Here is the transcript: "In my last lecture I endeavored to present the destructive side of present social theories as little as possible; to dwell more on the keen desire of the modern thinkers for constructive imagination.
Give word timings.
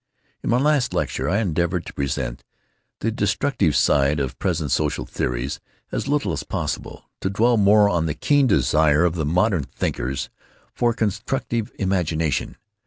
"In 0.43 0.49
my 0.49 0.57
last 0.57 0.95
lecture 0.95 1.29
I 1.29 1.37
endeavored 1.37 1.85
to 1.85 1.93
present 1.93 2.43
the 3.01 3.11
destructive 3.11 3.75
side 3.75 4.19
of 4.19 4.39
present 4.39 4.71
social 4.71 5.05
theories 5.05 5.59
as 5.91 6.07
little 6.07 6.31
as 6.33 6.41
possible; 6.41 7.11
to 7.19 7.29
dwell 7.29 7.55
more 7.55 7.87
on 7.87 8.07
the 8.07 8.15
keen 8.15 8.47
desire 8.47 9.05
of 9.05 9.13
the 9.13 9.27
modern 9.27 9.61
thinkers 9.61 10.31
for 10.73 10.95
constructive 10.95 11.71
imagination. 11.77 12.57